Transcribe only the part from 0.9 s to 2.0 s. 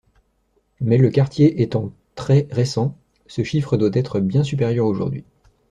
le quartier étant